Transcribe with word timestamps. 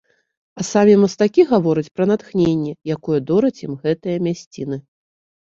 А 0.59 0.63
самі 0.69 0.95
мастакі 1.01 1.45
гавораць 1.51 1.93
пра 1.99 2.07
натхненне, 2.11 2.73
якое 2.97 3.19
дораць 3.33 3.63
ім 3.69 3.73
гэтыя 3.85 4.17
мясціны. 4.31 4.77